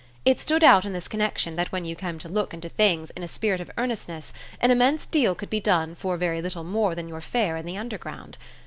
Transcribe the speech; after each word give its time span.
It 0.25 0.39
stood 0.39 0.63
out 0.63 0.83
in 0.83 0.93
this 0.93 1.07
connexion 1.07 1.57
that 1.57 1.71
when 1.71 1.85
you 1.85 1.95
came 1.95 2.17
to 2.17 2.27
look 2.27 2.55
into 2.55 2.69
things 2.69 3.11
in 3.11 3.21
a 3.21 3.27
spirit 3.27 3.61
of 3.61 3.69
earnestness 3.77 4.33
an 4.59 4.71
immense 4.71 5.05
deal 5.05 5.35
could 5.35 5.51
be 5.51 5.59
done 5.59 5.93
for 5.93 6.17
very 6.17 6.41
little 6.41 6.63
more 6.63 6.95
than 6.95 7.07
your 7.07 7.21
fare 7.21 7.55
in 7.55 7.67
the 7.67 7.77
Underground. 7.77 8.39